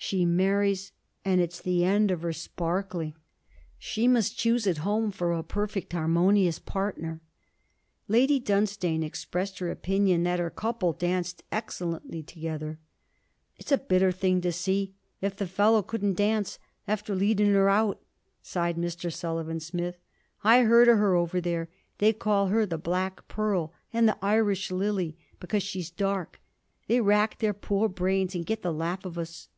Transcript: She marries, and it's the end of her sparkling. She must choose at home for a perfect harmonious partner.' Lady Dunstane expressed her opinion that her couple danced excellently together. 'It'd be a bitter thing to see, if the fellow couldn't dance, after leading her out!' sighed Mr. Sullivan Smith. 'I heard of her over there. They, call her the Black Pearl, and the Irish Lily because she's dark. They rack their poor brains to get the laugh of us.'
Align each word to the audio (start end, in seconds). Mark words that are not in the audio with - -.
She 0.00 0.24
marries, 0.24 0.92
and 1.24 1.38
it's 1.40 1.60
the 1.60 1.84
end 1.84 2.10
of 2.12 2.22
her 2.22 2.32
sparkling. 2.32 3.14
She 3.78 4.06
must 4.08 4.38
choose 4.38 4.64
at 4.66 4.78
home 4.78 5.10
for 5.10 5.32
a 5.34 5.42
perfect 5.42 5.92
harmonious 5.92 6.58
partner.' 6.60 7.20
Lady 8.06 8.38
Dunstane 8.38 9.02
expressed 9.02 9.58
her 9.58 9.70
opinion 9.70 10.22
that 10.22 10.38
her 10.38 10.48
couple 10.50 10.92
danced 10.94 11.42
excellently 11.52 12.22
together. 12.22 12.78
'It'd 13.58 13.80
be 13.80 13.84
a 13.84 13.88
bitter 13.88 14.12
thing 14.12 14.40
to 14.42 14.52
see, 14.52 14.94
if 15.20 15.36
the 15.36 15.48
fellow 15.48 15.82
couldn't 15.82 16.14
dance, 16.16 16.58
after 16.86 17.14
leading 17.14 17.52
her 17.52 17.68
out!' 17.68 18.00
sighed 18.40 18.76
Mr. 18.76 19.12
Sullivan 19.12 19.58
Smith. 19.60 19.98
'I 20.44 20.62
heard 20.62 20.88
of 20.88 20.96
her 20.98 21.16
over 21.16 21.38
there. 21.40 21.68
They, 21.98 22.12
call 22.14 22.46
her 22.46 22.64
the 22.64 22.78
Black 22.78 23.26
Pearl, 23.28 23.74
and 23.92 24.08
the 24.08 24.16
Irish 24.22 24.70
Lily 24.70 25.16
because 25.40 25.64
she's 25.64 25.90
dark. 25.90 26.40
They 26.86 27.00
rack 27.00 27.40
their 27.40 27.52
poor 27.52 27.88
brains 27.88 28.32
to 28.32 28.38
get 28.44 28.62
the 28.62 28.72
laugh 28.72 29.04
of 29.04 29.18
us.' 29.18 29.48